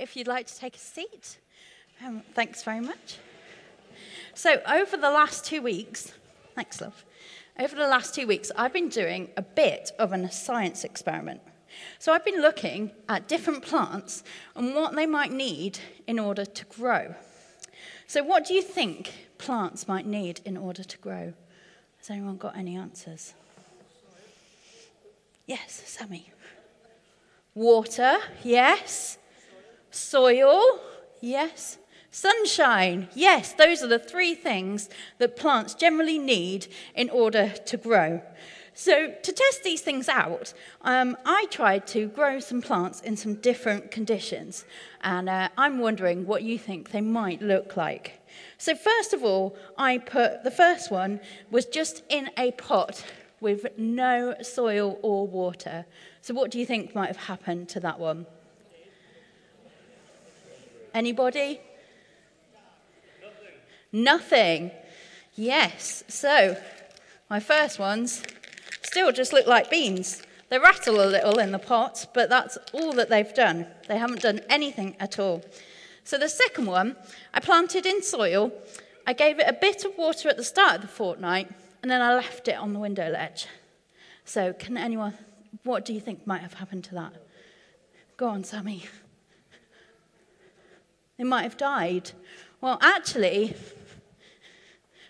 [0.00, 1.38] if you'd like to take a seat.
[2.04, 3.18] Um, thanks very much.
[4.34, 6.12] So, over the last two weeks,
[6.54, 7.04] thanks, love.
[7.58, 11.42] Over the last two weeks, I've been doing a bit of a science experiment.
[11.98, 14.24] So, I've been looking at different plants
[14.56, 17.14] and what they might need in order to grow.
[18.06, 21.34] So, what do you think plants might need in order to grow?
[21.98, 23.34] Has anyone got any answers?
[25.46, 26.32] Yes, Sammy.
[27.54, 29.18] Water, yes.
[30.00, 30.80] Soil,
[31.20, 31.78] yes.
[32.10, 33.52] Sunshine, yes.
[33.52, 38.22] Those are the three things that plants generally need in order to grow.
[38.72, 43.34] So, to test these things out, um, I tried to grow some plants in some
[43.34, 44.64] different conditions.
[45.02, 48.20] And uh, I'm wondering what you think they might look like.
[48.56, 53.04] So, first of all, I put the first one was just in a pot
[53.40, 55.84] with no soil or water.
[56.22, 58.26] So, what do you think might have happened to that one?
[60.94, 61.60] Anybody?
[63.92, 64.04] Nothing.
[64.04, 64.70] Nothing.
[65.34, 66.04] Yes.
[66.08, 66.56] So,
[67.28, 68.22] my first ones
[68.82, 70.22] still just look like beans.
[70.48, 73.66] They rattle a little in the pot, but that's all that they've done.
[73.88, 75.44] They haven't done anything at all.
[76.02, 76.96] So the second one,
[77.32, 78.52] I planted in soil.
[79.06, 81.48] I gave it a bit of water at the start of the fortnight,
[81.82, 83.46] and then I left it on the window ledge.
[84.24, 85.14] So, can anyone,
[85.62, 87.12] what do you think might have happened to that?
[88.16, 88.86] Go on, Sammy.
[91.20, 92.12] It might have died.
[92.62, 93.54] Well, actually,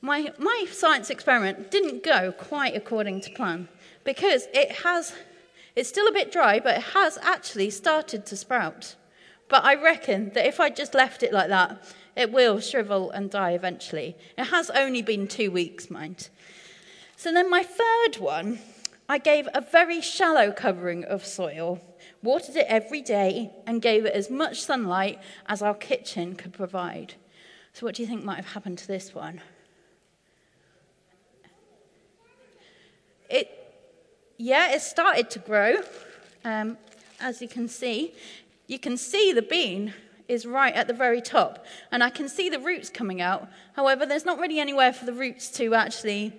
[0.00, 3.68] my, my science experiment didn't go quite according to plan
[4.02, 5.14] because it has,
[5.76, 8.96] it's still a bit dry, but it has actually started to sprout.
[9.48, 11.84] But I reckon that if I just left it like that,
[12.16, 14.16] it will shrivel and die eventually.
[14.36, 16.30] It has only been two weeks, mind.
[17.14, 18.58] So then my third one,
[19.08, 21.80] I gave a very shallow covering of soil,
[22.22, 27.14] watered it every day, and gave it as much sunlight as our kitchen could provide.
[27.72, 29.40] So what do you think might have happened to this one?
[33.28, 33.48] It,
[34.36, 35.76] yeah, it started to grow,
[36.44, 36.76] um,
[37.20, 38.14] as you can see.
[38.66, 39.94] You can see the bean
[40.28, 43.48] is right at the very top, and I can see the roots coming out.
[43.74, 46.32] However, there's not really anywhere for the roots to actually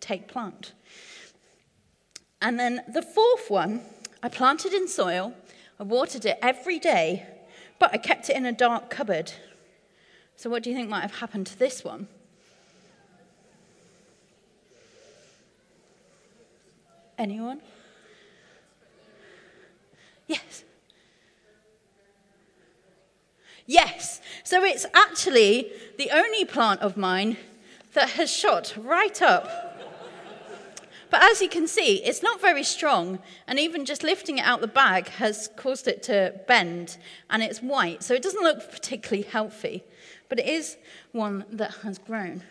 [0.00, 0.72] take plant.
[2.42, 3.82] And then the fourth one,
[4.22, 5.34] I planted in soil,
[5.78, 7.26] I watered it every day,
[7.78, 9.32] but I kept it in a dark cupboard.
[10.36, 12.08] So, what do you think might have happened to this one?
[17.18, 17.60] Anyone?
[20.26, 20.64] Yes.
[23.66, 24.20] Yes.
[24.42, 27.36] So it's actually the only plant of mine
[27.92, 29.69] that has shot right up.
[31.10, 34.60] But as you can see, it's not very strong, and even just lifting it out
[34.60, 36.98] the bag has caused it to bend,
[37.28, 39.82] and it's white, so it doesn't look particularly healthy,
[40.28, 40.76] but it is
[41.10, 42.44] one that has grown.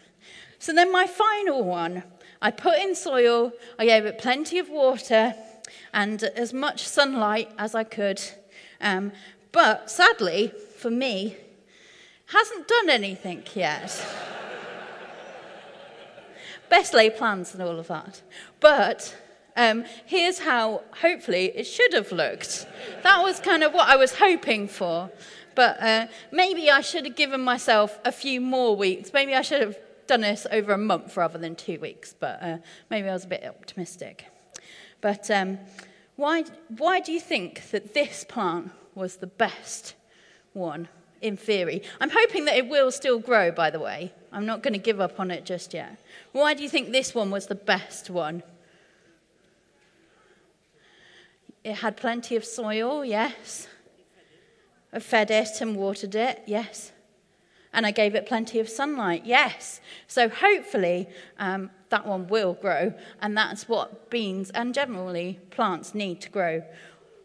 [0.59, 2.03] So then, my final one
[2.41, 5.35] I put in soil, I gave it plenty of water,
[5.93, 8.21] and as much sunlight as I could.
[8.81, 9.13] Um,
[9.51, 11.37] but sadly, for me,
[12.27, 14.05] hasn't done anything yet.
[16.69, 18.21] Best laid plans and all of that.
[18.59, 19.15] But
[19.55, 22.67] um, here's how, hopefully, it should have looked.
[23.03, 25.11] That was kind of what I was hoping for.
[25.55, 29.11] But uh, maybe I should have given myself a few more weeks.
[29.13, 32.15] Maybe I should have done this over a month rather than two weeks.
[32.17, 32.57] But uh,
[32.89, 34.25] maybe I was a bit optimistic.
[35.01, 35.59] But um,
[36.15, 36.43] why,
[36.77, 39.95] why do you think that this plant was the best
[40.53, 40.87] one
[41.21, 41.83] in theory.
[41.99, 44.13] I'm hoping that it will still grow, by the way.
[44.31, 45.97] I'm not going to give up on it just yet.
[46.31, 48.43] Why do you think this one was the best one?
[51.63, 53.67] It had plenty of soil, yes.
[54.93, 56.91] I fed it and watered it, yes.
[57.73, 59.81] And I gave it plenty of sunlight, yes.
[60.07, 61.07] So hopefully
[61.37, 66.63] um, that one will grow, and that's what beans and generally plants need to grow.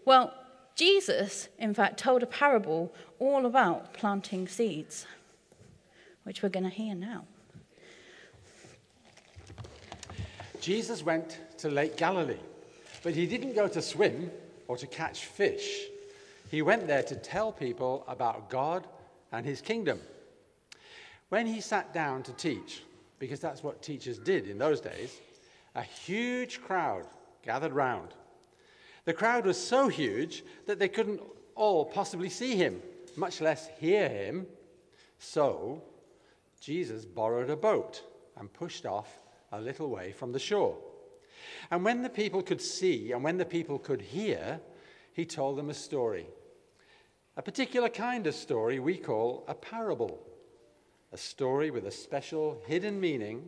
[0.04, 0.34] Well,
[0.74, 5.06] Jesus, in fact, told a parable all about planting seeds,
[6.24, 7.24] which we're going to hear now.
[10.60, 12.40] Jesus went to Lake Galilee,
[13.02, 14.30] but he didn't go to swim
[14.66, 15.82] or to catch fish.
[16.50, 18.86] He went there to tell people about God
[19.30, 20.00] and his kingdom.
[21.28, 22.82] When he sat down to teach,
[23.18, 25.20] because that's what teachers did in those days,
[25.74, 27.06] a huge crowd
[27.42, 28.08] gathered round.
[29.04, 31.20] The crowd was so huge that they couldn't
[31.54, 32.80] all possibly see him,
[33.16, 34.46] much less hear him.
[35.18, 35.82] So
[36.60, 38.02] Jesus borrowed a boat
[38.36, 39.22] and pushed off
[39.52, 40.76] a little way from the shore.
[41.70, 44.60] And when the people could see and when the people could hear,
[45.12, 46.26] he told them a story.
[47.36, 50.20] a particular kind of story we call a parable,
[51.12, 53.44] a story with a special hidden meaning,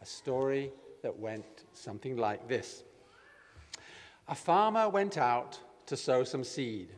[0.00, 0.72] a story
[1.02, 2.84] that went something like this.
[4.28, 6.90] A farmer went out to sow some seed.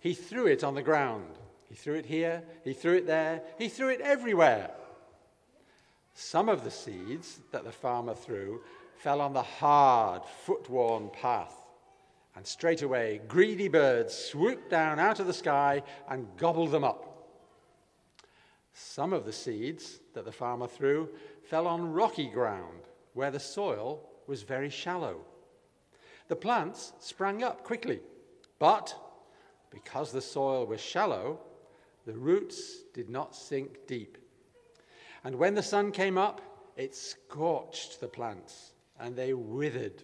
[0.00, 1.38] He threw it on the ground.
[1.68, 4.70] He threw it here, he threw it there, he threw it everywhere.
[6.14, 8.62] Some of the seeds that the farmer threw
[8.96, 11.54] fell on the hard, foot worn path.
[12.34, 17.28] And straight away, greedy birds swooped down out of the sky and gobbled them up.
[18.72, 21.08] Some of the seeds that the farmer threw
[21.44, 22.82] fell on rocky ground
[23.12, 25.20] where the soil was very shallow.
[26.28, 28.00] The plants sprang up quickly,
[28.58, 28.94] but
[29.70, 31.40] because the soil was shallow,
[32.06, 34.18] the roots did not sink deep.
[35.24, 36.40] And when the sun came up,
[36.76, 40.02] it scorched the plants, and they withered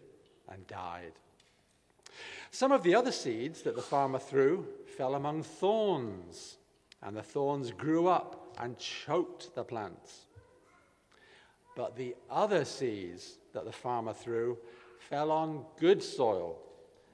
[0.48, 1.12] and died.
[2.50, 4.66] Some of the other seeds that the farmer threw
[4.96, 6.56] fell among thorns,
[7.02, 10.26] and the thorns grew up and choked the plants.
[11.76, 14.58] But the other seeds that the farmer threw
[15.08, 16.58] fell on good soil,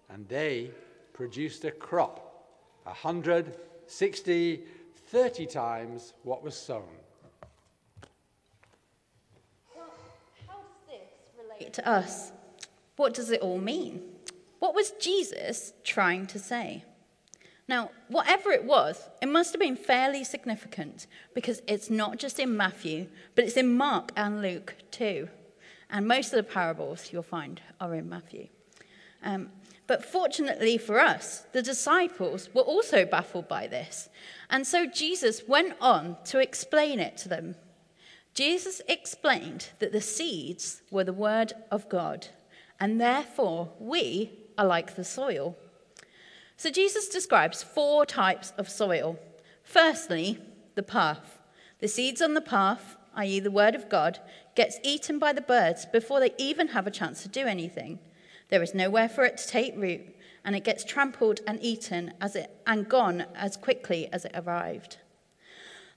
[0.09, 0.71] and they
[1.13, 2.47] produced a crop
[2.87, 3.57] a hundred,
[3.87, 4.63] sixty,
[5.09, 6.83] thirty times what was sown.
[9.77, 9.93] Well,
[10.47, 11.09] how does this
[11.39, 12.33] relate to us?
[12.97, 14.03] What does it all mean?
[14.61, 16.85] What was Jesus trying to say?
[17.67, 22.57] Now, whatever it was, it must have been fairly significant because it's not just in
[22.57, 25.29] Matthew, but it's in Mark and Luke too.
[25.91, 28.49] And most of the parables you'll find are in Matthew.
[29.23, 29.51] Um,
[29.87, 34.09] but fortunately for us, the disciples were also baffled by this.
[34.49, 37.57] And so Jesus went on to explain it to them.
[38.35, 42.29] Jesus explained that the seeds were the word of God,
[42.79, 45.57] and therefore we are like the soil.
[46.57, 49.19] So Jesus describes four types of soil.
[49.65, 50.39] Firstly,
[50.75, 51.39] the path.
[51.81, 54.21] The seeds on the path, i.e., the word of God,
[54.61, 57.99] gets eaten by the birds before they even have a chance to do anything.
[58.51, 60.03] There is nowhere for it to take root,
[60.45, 64.99] and it gets trampled and eaten as it, and gone as quickly as it arrived.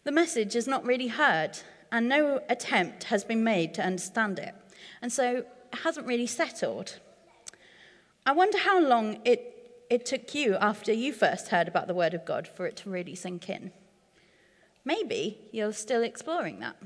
[0.06, 1.60] The message is not really heard,
[1.92, 4.56] and no attempt has been made to understand it,
[5.02, 5.44] and so
[5.74, 7.00] it hasn't really settled.
[8.26, 9.50] I wonder how long it
[9.90, 12.90] it took you after you first heard about the Word of God for it to
[12.90, 13.74] really sink in.
[14.86, 16.78] Maybe you're still exploring that.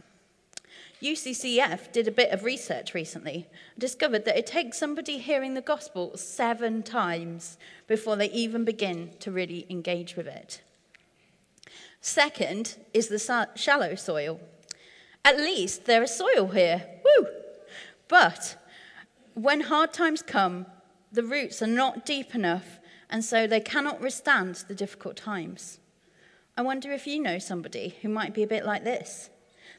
[1.02, 5.62] UCCF did a bit of research recently and discovered that it takes somebody hearing the
[5.62, 7.58] gospel seven times
[7.88, 10.62] before they even begin to really engage with it.
[12.02, 14.40] Second is the shallow soil.
[15.24, 16.84] At least there is soil here.
[17.04, 17.28] Woo!
[18.08, 18.56] But
[19.34, 20.66] when hard times come,
[21.12, 22.80] the roots are not deep enough
[23.10, 25.80] and so they cannot withstand the difficult times.
[26.58, 29.30] I wonder if you know somebody who might be a bit like this.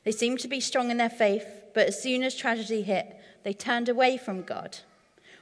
[0.08, 3.52] They seemed to be strong in their faith, but as soon as tragedy hit, they
[3.52, 4.78] turned away from God.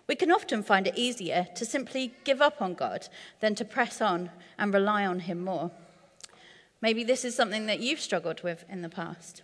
[0.09, 3.07] We can often find it easier to simply give up on God
[3.39, 5.71] than to press on and rely on Him more.
[6.81, 9.43] Maybe this is something that you've struggled with in the past.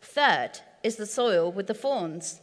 [0.00, 2.40] Third is the soil with the thorns.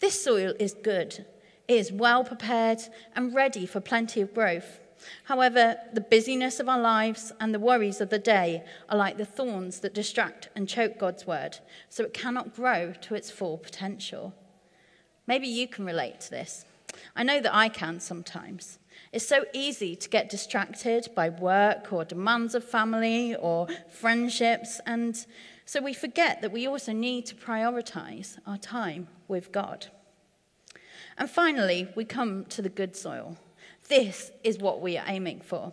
[0.00, 1.24] This soil is good
[1.68, 2.80] it is well prepared
[3.16, 4.78] and ready for plenty of growth.
[5.24, 9.24] However, the busyness of our lives and the worries of the day are like the
[9.24, 14.34] thorns that distract and choke God's word, so it cannot grow to its full potential.
[15.26, 16.64] Maybe you can relate to this.
[17.16, 18.78] I know that I can sometimes.
[19.12, 25.24] It's so easy to get distracted by work or demands of family or friendships, and
[25.64, 29.86] so we forget that we also need to prioritize our time with God.
[31.18, 33.36] And finally, we come to the good soil.
[33.92, 35.70] This is what we are aiming for.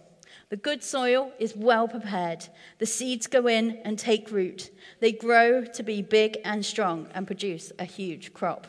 [0.50, 2.50] The good soil is well prepared.
[2.78, 4.72] The seeds go in and take root.
[5.00, 8.68] They grow to be big and strong and produce a huge crop.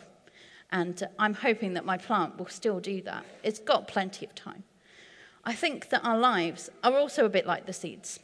[0.70, 3.24] And I'm hoping that my plant will still do that.
[3.42, 4.62] It's got plenty of time.
[5.42, 8.20] I think that our lives are also a bit like the seeds.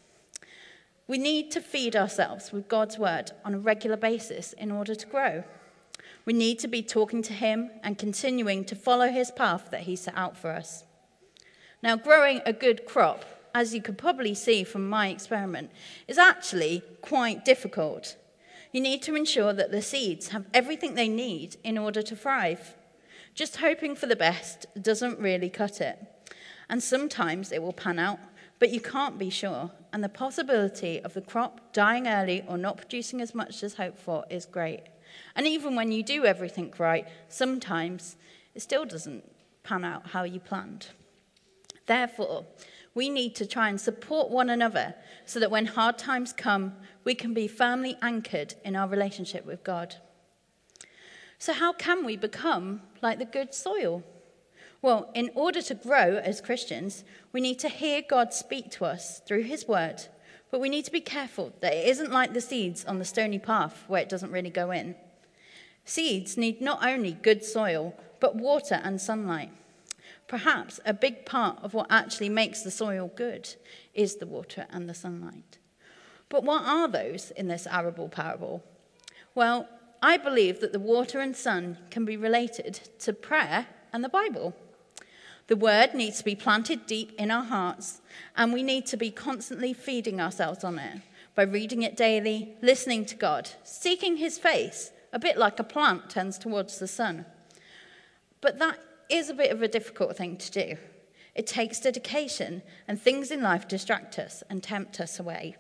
[1.08, 5.06] We need to feed ourselves with God's word on a regular basis in order to
[5.08, 5.42] grow.
[6.24, 9.96] We need to be talking to Him and continuing to follow His path that He
[9.96, 10.84] set out for us.
[11.86, 13.24] Now, growing a good crop,
[13.54, 15.70] as you could probably see from my experiment,
[16.08, 18.16] is actually quite difficult.
[18.72, 22.74] You need to ensure that the seeds have everything they need in order to thrive.
[23.36, 25.96] Just hoping for the best doesn't really cut it.
[26.68, 28.18] And sometimes it will pan out,
[28.58, 29.70] but you can't be sure.
[29.92, 34.00] And the possibility of the crop dying early or not producing as much as hoped
[34.00, 34.82] for is great.
[35.36, 38.16] And even when you do everything right, sometimes
[38.56, 39.22] it still doesn't
[39.62, 40.88] pan out how you planned.
[41.86, 42.44] Therefore,
[42.96, 44.94] We need to try and support one another
[45.26, 49.62] so that when hard times come, we can be firmly anchored in our relationship with
[49.62, 49.96] God.
[51.38, 54.02] So, how can we become like the good soil?
[54.80, 59.20] Well, in order to grow as Christians, we need to hear God speak to us
[59.26, 60.04] through His word,
[60.50, 63.38] but we need to be careful that it isn't like the seeds on the stony
[63.38, 64.94] path where it doesn't really go in.
[65.84, 69.50] Seeds need not only good soil, but water and sunlight.
[70.28, 73.54] Perhaps a big part of what actually makes the soil good
[73.94, 75.58] is the water and the sunlight.
[76.28, 78.64] But what are those in this arable parable?
[79.34, 79.68] Well,
[80.02, 84.54] I believe that the water and sun can be related to prayer and the Bible.
[85.46, 88.00] The word needs to be planted deep in our hearts,
[88.36, 91.02] and we need to be constantly feeding ourselves on it
[91.36, 96.10] by reading it daily, listening to God, seeking his face, a bit like a plant
[96.10, 97.26] tends towards the sun.
[98.40, 98.78] But that
[99.08, 100.76] is a bit of a difficult thing to do.
[101.34, 105.56] It takes dedication, and things in life distract us and tempt us away,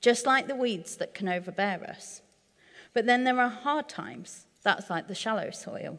[0.00, 2.22] just like the weeds that can overbear us.
[2.94, 4.46] But then there are hard times.
[4.62, 5.98] That's like the shallow soil.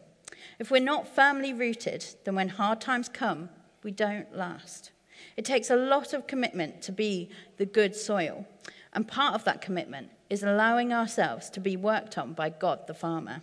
[0.57, 3.49] If we're not firmly rooted, then when hard times come,
[3.83, 4.91] we don't last.
[5.37, 8.47] It takes a lot of commitment to be the good soil.
[8.93, 12.93] And part of that commitment is allowing ourselves to be worked on by God the
[12.93, 13.41] farmer.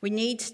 [0.00, 0.44] We need,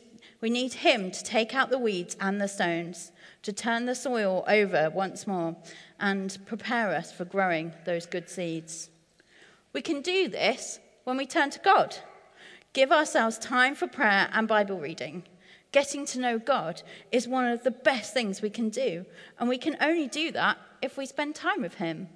[0.40, 4.44] we need Him to take out the weeds and the stones, to turn the soil
[4.48, 5.56] over once more,
[5.98, 8.90] and prepare us for growing those good seeds.
[9.72, 11.96] We can do this when we turn to God.
[12.72, 15.24] Give ourselves time for prayer and Bible reading.
[15.72, 16.82] Getting to know God
[17.12, 19.06] is one of the best things we can do,
[19.38, 22.08] and we can only do that if we spend time with Him.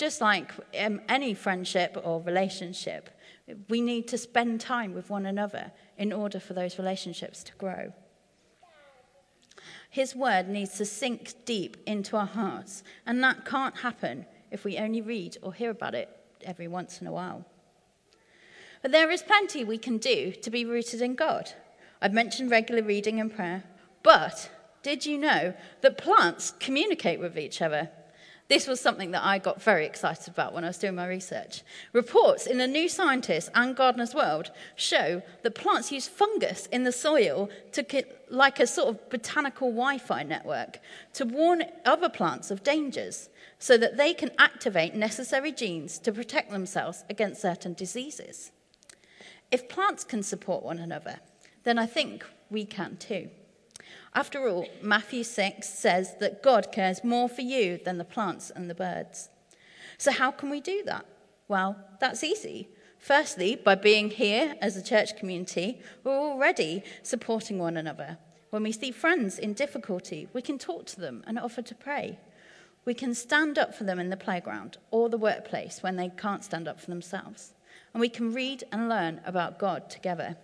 [0.00, 3.10] Just like um, any friendship or relationship,
[3.68, 7.92] we need to spend time with one another in order for those relationships to grow.
[9.90, 14.78] His word needs to sink deep into our hearts, and that can't happen if we
[14.78, 16.08] only read or hear about it
[16.46, 17.44] every once in a while.
[18.80, 21.52] But there is plenty we can do to be rooted in God.
[22.00, 23.64] I've mentioned regular reading and prayer,
[24.02, 24.50] but
[24.82, 25.52] did you know
[25.82, 27.90] that plants communicate with each other?
[28.50, 31.62] This was something that I got very excited about when I was doing my research.
[31.92, 36.90] Reports in the New Scientist and Gardener's World show that plants use fungus in the
[36.90, 40.80] soil to like a sort of botanical Wi Fi network
[41.12, 43.28] to warn other plants of dangers
[43.60, 48.50] so that they can activate necessary genes to protect themselves against certain diseases.
[49.52, 51.20] If plants can support one another,
[51.62, 53.30] then I think we can too.
[54.14, 58.68] After all, Matthew 6 says that God cares more for you than the plants and
[58.68, 59.28] the birds.
[59.98, 61.06] So, how can we do that?
[61.46, 62.68] Well, that's easy.
[62.98, 68.18] Firstly, by being here as a church community, we're already supporting one another.
[68.50, 72.18] When we see friends in difficulty, we can talk to them and offer to pray.
[72.84, 76.44] We can stand up for them in the playground or the workplace when they can't
[76.44, 77.52] stand up for themselves.
[77.94, 80.36] And we can read and learn about God together.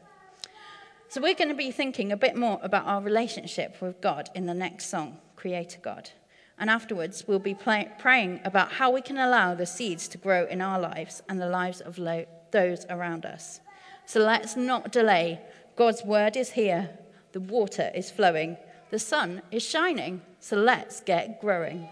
[1.08, 4.46] So, we're going to be thinking a bit more about our relationship with God in
[4.46, 6.10] the next song, Creator God.
[6.58, 10.46] And afterwards, we'll be play- praying about how we can allow the seeds to grow
[10.46, 13.60] in our lives and the lives of lo- those around us.
[14.04, 15.40] So, let's not delay.
[15.76, 16.90] God's word is here,
[17.30, 18.56] the water is flowing,
[18.90, 20.22] the sun is shining.
[20.40, 21.88] So, let's get growing.